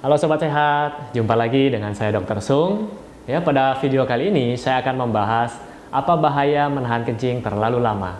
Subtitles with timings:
[0.00, 2.40] Halo sobat sehat, jumpa lagi dengan saya Dr.
[2.40, 2.88] Sung.
[3.28, 5.52] Ya, pada video kali ini saya akan membahas
[5.92, 8.16] apa bahaya menahan kencing terlalu lama.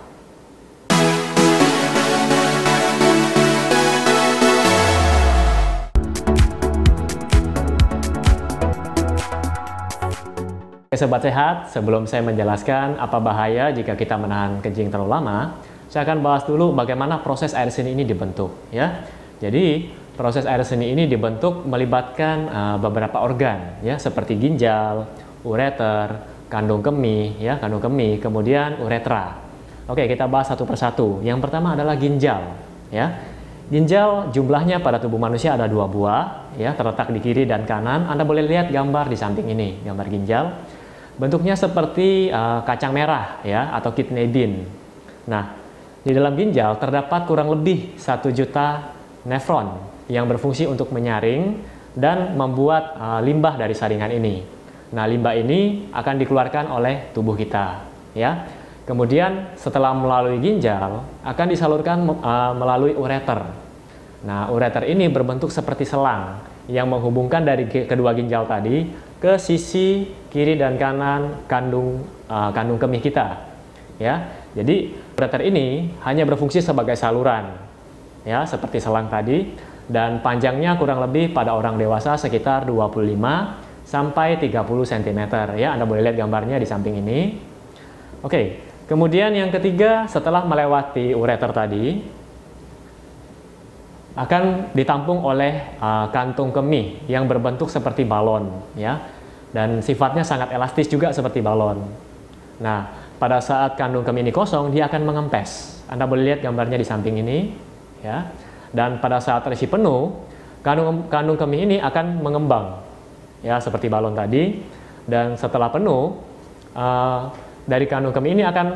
[10.85, 15.57] Oke, sobat sehat, sebelum saya menjelaskan apa bahaya jika kita menahan kencing terlalu lama,
[15.89, 19.01] saya akan bahas dulu bagaimana proses air seni ini dibentuk, ya.
[19.41, 25.07] Jadi, Proses air seni ini dibentuk melibatkan uh, beberapa organ ya seperti ginjal,
[25.47, 29.39] ureter, kandung kemih ya, kandung kemih, kemudian uretra.
[29.87, 31.23] Oke, kita bahas satu persatu.
[31.23, 32.59] Yang pertama adalah ginjal
[32.91, 33.17] ya.
[33.71, 38.11] Ginjal jumlahnya pada tubuh manusia ada dua buah ya, terletak di kiri dan kanan.
[38.11, 40.45] Anda boleh lihat gambar di samping ini, gambar ginjal.
[41.15, 44.67] Bentuknya seperti uh, kacang merah ya atau kidney bean.
[45.31, 45.55] Nah,
[46.03, 48.91] di dalam ginjal terdapat kurang lebih satu juta
[49.23, 51.63] nefron yang berfungsi untuk menyaring
[51.95, 54.43] dan membuat uh, limbah dari saringan ini.
[54.91, 58.59] Nah, limbah ini akan dikeluarkan oleh tubuh kita, ya.
[58.91, 63.55] Kemudian setelah melalui ginjal akan disalurkan uh, melalui ureter.
[64.27, 68.91] Nah, ureter ini berbentuk seperti selang yang menghubungkan dari kedua ginjal tadi
[69.23, 73.47] ke sisi kiri dan kanan kandung uh, kandung kemih kita.
[74.03, 74.43] Ya.
[74.59, 77.55] Jadi, ureter ini hanya berfungsi sebagai saluran.
[78.27, 79.55] Ya, seperti selang tadi
[79.91, 83.19] dan panjangnya kurang lebih pada orang dewasa sekitar 25
[83.83, 84.55] sampai 30
[84.87, 85.21] cm
[85.59, 87.35] ya Anda boleh lihat gambarnya di samping ini.
[88.23, 92.07] Oke kemudian yang ketiga setelah melewati ureter tadi
[94.15, 99.19] akan ditampung oleh uh, kantung kemih yang berbentuk seperti balon ya.
[99.51, 101.83] Dan sifatnya sangat elastis juga seperti balon.
[102.63, 105.83] Nah pada saat kandung kemih ini kosong dia akan mengempes.
[105.91, 107.51] Anda boleh lihat gambarnya di samping ini
[108.07, 108.31] ya
[108.71, 110.15] dan pada saat terisi penuh,
[110.63, 112.79] kandung, kandung kemih ini akan mengembang,
[113.43, 114.63] ya seperti balon tadi.
[115.11, 116.23] Dan setelah penuh,
[116.77, 117.31] uh,
[117.67, 118.67] dari kandung kemih ini akan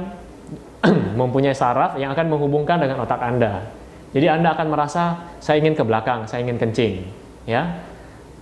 [1.21, 3.71] mempunyai saraf yang akan menghubungkan dengan otak Anda.
[4.15, 7.07] Jadi Anda akan merasa saya ingin ke belakang, saya ingin kencing,
[7.47, 7.83] ya.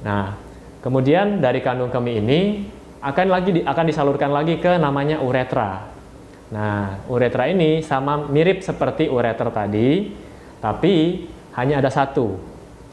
[0.04, 0.36] Nah,
[0.84, 2.40] kemudian dari kandung kemih ini
[3.00, 5.88] akan lagi akan disalurkan lagi ke namanya uretra.
[6.52, 10.12] Nah, uretra ini sama mirip seperti ureter tadi,
[10.60, 11.24] tapi
[11.56, 12.38] hanya ada satu.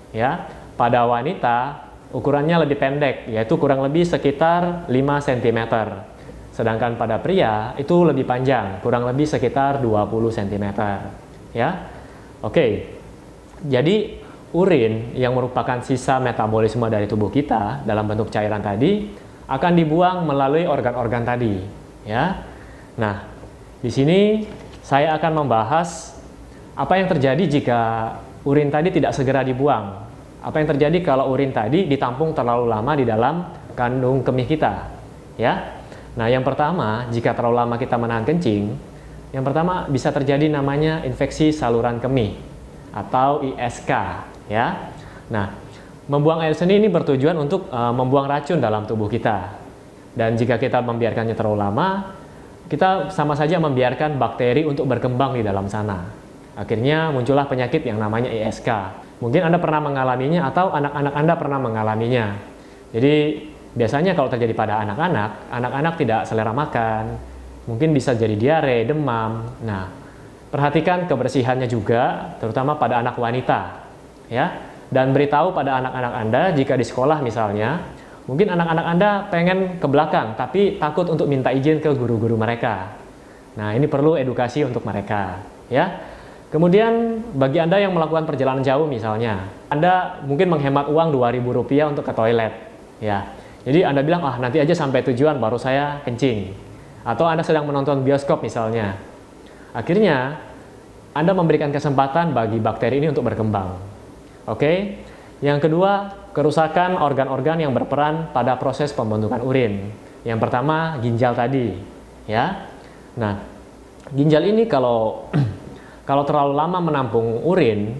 [0.10, 5.60] Ya, pada wanita ukurannya lebih pendek, yaitu kurang lebih sekitar 5 cm.
[6.50, 10.66] Sedangkan pada pria itu lebih panjang, kurang lebih sekitar 20 cm.
[11.54, 11.88] Ya.
[12.42, 12.96] Oke.
[13.60, 14.18] Jadi
[14.56, 19.06] urin yang merupakan sisa metabolisme dari tubuh kita dalam bentuk cairan tadi
[19.46, 21.58] akan dibuang melalui organ-organ tadi,
[22.06, 22.38] ya.
[22.98, 23.26] Nah,
[23.82, 24.46] di sini
[24.82, 26.18] saya akan membahas
[26.74, 27.82] apa yang terjadi jika
[28.46, 30.08] urin tadi tidak segera dibuang.
[30.40, 33.44] Apa yang terjadi kalau urin tadi ditampung terlalu lama di dalam
[33.76, 34.88] kandung kemih kita?
[35.36, 35.84] Ya.
[36.16, 38.76] Nah, yang pertama, jika terlalu lama kita menahan kencing,
[39.36, 42.36] yang pertama bisa terjadi namanya infeksi saluran kemih
[42.96, 43.92] atau ISK,
[44.50, 44.90] ya.
[45.30, 45.54] Nah,
[46.10, 49.54] membuang air seni ini bertujuan untuk uh, membuang racun dalam tubuh kita.
[50.18, 51.88] Dan jika kita membiarkannya terlalu lama,
[52.66, 56.19] kita sama saja membiarkan bakteri untuk berkembang di dalam sana.
[56.60, 58.68] Akhirnya muncullah penyakit yang namanya ISK.
[59.24, 62.36] Mungkin Anda pernah mengalaminya atau anak-anak Anda pernah mengalaminya.
[62.92, 67.16] Jadi biasanya kalau terjadi pada anak-anak, anak-anak tidak selera makan,
[67.64, 69.56] mungkin bisa jadi diare, demam.
[69.64, 69.88] Nah,
[70.52, 73.88] perhatikan kebersihannya juga, terutama pada anak wanita.
[74.28, 74.60] Ya,
[74.92, 77.88] dan beritahu pada anak-anak Anda jika di sekolah misalnya,
[78.28, 83.00] mungkin anak-anak Anda pengen ke belakang tapi takut untuk minta izin ke guru-guru mereka.
[83.56, 85.40] Nah, ini perlu edukasi untuk mereka,
[85.72, 86.19] ya.
[86.50, 92.14] Kemudian bagi Anda yang melakukan perjalanan jauh misalnya, Anda mungkin menghemat uang Rp2.000 untuk ke
[92.14, 92.54] toilet.
[92.98, 93.30] ya.
[93.70, 96.58] Jadi Anda bilang, ah nanti aja sampai tujuan baru saya kencing.
[97.06, 98.98] Atau Anda sedang menonton bioskop misalnya.
[99.78, 100.42] Akhirnya,
[101.14, 103.78] Anda memberikan kesempatan bagi bakteri ini untuk berkembang.
[104.50, 105.06] Oke?
[105.46, 109.94] Yang kedua, kerusakan organ-organ yang berperan pada proses pembentukan urin.
[110.26, 111.78] Yang pertama, ginjal tadi.
[112.26, 112.66] ya.
[113.16, 113.38] Nah,
[114.18, 115.30] ginjal ini kalau
[116.10, 117.94] kalau terlalu lama menampung urin,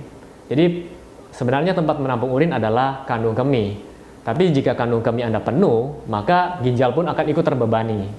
[0.50, 0.90] jadi
[1.30, 3.78] sebenarnya tempat menampung urin adalah kandung kemih.
[4.26, 8.10] Tapi jika kandung kemih Anda penuh, maka ginjal pun akan ikut terbebani.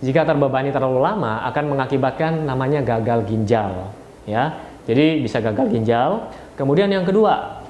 [0.00, 3.92] Jika terbebani terlalu lama akan mengakibatkan namanya gagal ginjal,
[4.24, 4.56] ya.
[4.88, 6.32] Jadi bisa gagal ginjal.
[6.56, 7.60] Kemudian yang kedua,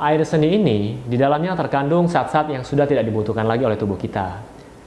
[0.00, 4.40] air seni ini di dalamnya terkandung zat-zat yang sudah tidak dibutuhkan lagi oleh tubuh kita.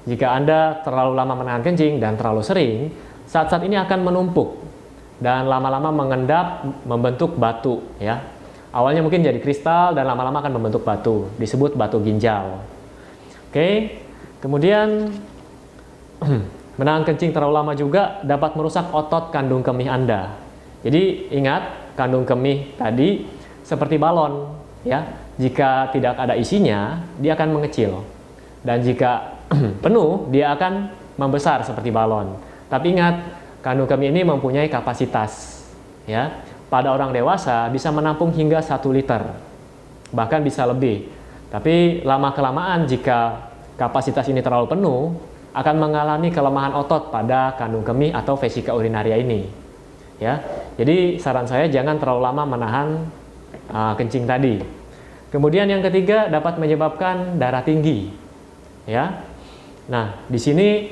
[0.10, 2.90] Jika Anda terlalu lama menahan kencing dan terlalu sering,
[3.30, 4.73] zat-zat ini akan menumpuk
[5.22, 8.22] dan lama-lama mengendap membentuk batu ya.
[8.74, 12.58] Awalnya mungkin jadi kristal dan lama-lama akan membentuk batu, disebut batu ginjal.
[13.54, 14.02] Oke,
[14.42, 15.14] kemudian
[16.82, 20.34] menahan kencing terlalu lama juga dapat merusak otot kandung kemih Anda.
[20.82, 23.30] Jadi ingat, kandung kemih tadi
[23.62, 25.06] seperti balon, ya.
[25.38, 28.02] Jika tidak ada isinya, dia akan mengecil.
[28.66, 29.38] Dan jika
[29.86, 32.42] penuh, dia akan membesar seperti balon.
[32.74, 35.64] Tapi ingat, kandung kemih ini mempunyai kapasitas,
[36.04, 39.24] ya pada orang dewasa bisa menampung hingga 1 liter,
[40.12, 41.08] bahkan bisa lebih.
[41.48, 43.50] Tapi lama-kelamaan jika
[43.80, 45.16] kapasitas ini terlalu penuh,
[45.54, 49.46] akan mengalami kelemahan otot pada kandung kemih atau vesika urinaria ini.
[50.18, 50.42] Ya,
[50.78, 52.88] jadi saran saya jangan terlalu lama menahan
[53.70, 54.62] uh, kencing tadi.
[55.30, 58.10] Kemudian yang ketiga dapat menyebabkan darah tinggi.
[58.90, 59.24] Ya,
[59.86, 60.90] nah di sini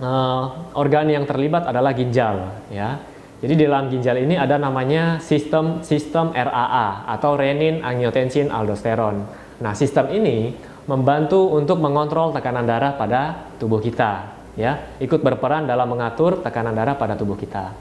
[0.00, 2.52] uh, organ yang terlibat adalah ginjal.
[2.72, 3.00] Ya,
[3.40, 9.28] jadi di dalam ginjal ini ada namanya sistem sistem RAA atau renin angiotensin aldosteron.
[9.60, 10.56] Nah, sistem ini
[10.88, 14.96] membantu untuk mengontrol tekanan darah pada tubuh kita, ya.
[15.00, 17.76] Ikut berperan dalam mengatur tekanan darah pada tubuh kita.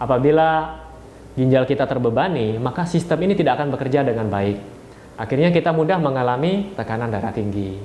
[0.00, 0.80] Apabila
[1.36, 4.58] ginjal kita terbebani, maka sistem ini tidak akan bekerja dengan baik.
[5.20, 7.76] Akhirnya kita mudah mengalami tekanan darah tinggi.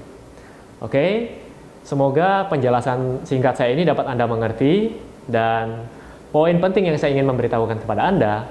[0.80, 1.32] Oke,
[1.86, 4.98] semoga penjelasan singkat saya ini dapat Anda mengerti
[5.30, 5.86] dan
[6.36, 8.44] Poin penting yang saya ingin memberitahukan kepada Anda,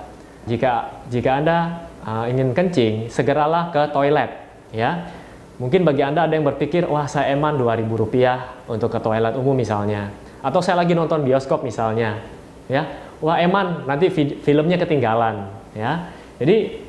[0.49, 4.41] jika jika Anda uh, ingin kencing, segeralah ke toilet,
[4.73, 5.05] ya.
[5.61, 9.53] Mungkin bagi Anda ada yang berpikir, wah saya eman 2000 rupiah untuk ke toilet umum
[9.53, 10.09] misalnya.
[10.41, 12.25] Atau saya lagi nonton bioskop misalnya.
[12.73, 12.89] ya
[13.21, 14.09] Wah eman, nanti
[14.41, 15.45] filmnya ketinggalan.
[15.77, 16.09] ya
[16.41, 16.81] Jadi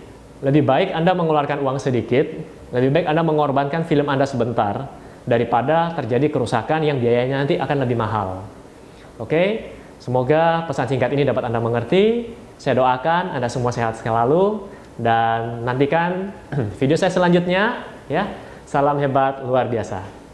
[0.47, 2.24] lebih baik Anda mengeluarkan uang sedikit,
[2.71, 4.88] lebih baik Anda mengorbankan film Anda sebentar,
[5.25, 8.45] daripada terjadi kerusakan yang biayanya nanti akan lebih mahal.
[9.18, 9.75] Oke,
[10.06, 12.30] Semoga pesan singkat ini dapat Anda mengerti.
[12.62, 14.69] Saya doakan Anda semua sehat selalu
[15.01, 16.30] dan nantikan
[16.80, 18.30] video saya selanjutnya ya.
[18.69, 20.25] Salam hebat luar biasa.